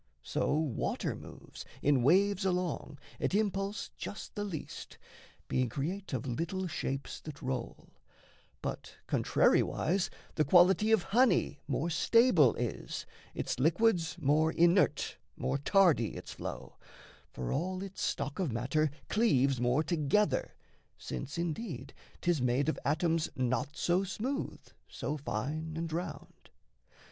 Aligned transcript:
So 0.23 0.55
water 0.55 1.15
moves, 1.15 1.63
In 1.83 2.01
waves 2.01 2.43
along, 2.43 2.97
at 3.19 3.35
impulse 3.35 3.91
just 3.97 4.33
the 4.33 4.43
least 4.43 4.97
Being 5.47 5.69
create 5.69 6.11
of 6.11 6.25
little 6.25 6.65
shapes 6.65 7.19
that 7.21 7.39
roll; 7.43 7.89
But, 8.63 8.95
contrariwise, 9.05 10.09
the 10.33 10.43
quality 10.43 10.91
of 10.91 11.03
honey 11.13 11.59
More 11.67 11.91
stable 11.91 12.55
is, 12.55 13.05
its 13.35 13.59
liquids 13.59 14.17
more 14.19 14.51
inert, 14.51 15.17
More 15.37 15.59
tardy 15.59 16.15
its 16.15 16.31
flow; 16.33 16.77
for 17.29 17.51
all 17.53 17.83
its 17.83 18.01
stock 18.01 18.39
of 18.39 18.51
matter 18.51 18.89
Cleaves 19.07 19.61
more 19.61 19.83
together, 19.83 20.55
since, 20.97 21.37
indeed, 21.37 21.93
'tis 22.21 22.41
made 22.41 22.69
Of 22.69 22.79
atoms 22.83 23.29
not 23.35 23.77
so 23.77 24.03
smooth, 24.03 24.61
so 24.87 25.15
fine, 25.17 25.77
and 25.77 25.93
round. 25.93 26.49